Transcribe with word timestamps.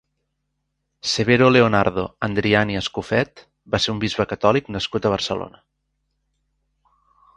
Severo 1.11 1.49
Leonardo 1.55 2.05
Andriani 2.27 2.79
Escofet 2.79 3.43
va 3.75 3.83
ser 3.85 3.95
un 3.95 3.99
bisbe 4.05 4.27
catòlic 4.33 4.73
nascut 4.77 5.07
a 5.07 5.13
Barcelona. 5.17 5.61